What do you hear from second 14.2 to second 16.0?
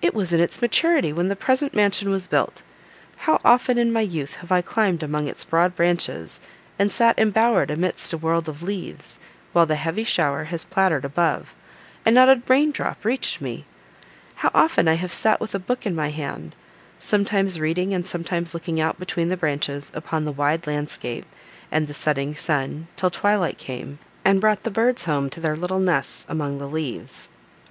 How often I have sat with a book in